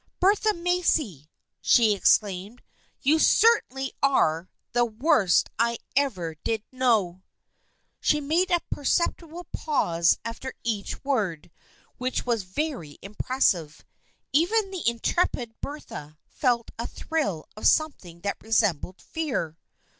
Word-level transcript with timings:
"Bertha 0.19 0.55
Macy!" 0.55 1.29
she 1.61 1.93
exclaimed." 1.93 2.63
You 3.03 3.19
cer 3.19 3.61
tainly 3.69 3.91
are— 4.01 4.49
the— 4.73 4.83
worst— 5.05 5.51
I— 5.59 5.77
ever— 5.95 6.33
did— 6.43 6.63
know!" 6.71 7.21
She 8.01 8.19
made 8.19 8.49
a 8.49 8.61
perceptible 8.71 9.43
pause 9.53 10.17
after 10.25 10.55
each 10.63 11.03
word 11.03 11.51
which 11.99 12.25
was 12.25 12.41
very 12.41 12.97
impressive. 13.03 13.85
Even 14.33 14.71
the 14.71 14.81
intrepid 14.89 15.53
Bertha 15.61 16.17
felt 16.25 16.71
a 16.79 16.87
thrill 16.87 17.47
of 17.55 17.67
something 17.67 18.21
that 18.21 18.37
resembled 18.41 18.99
fear. 18.99 19.59